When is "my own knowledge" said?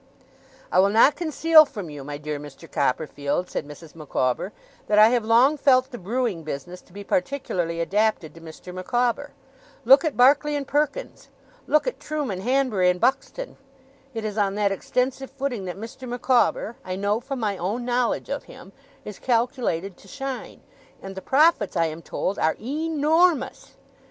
17.39-18.29